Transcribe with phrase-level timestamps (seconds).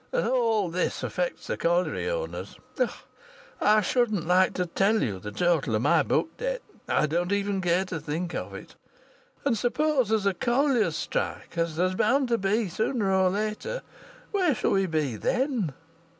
[0.11, 2.55] And all this affects the colliery owners.
[3.61, 7.61] I shouldn't like to tell you the total of my book debts; I don't even
[7.61, 8.73] care to think of it.
[9.45, 13.83] And suppose there's a colliers' strike as there's bound to be sooner or later
[14.31, 15.71] where shall we be then?"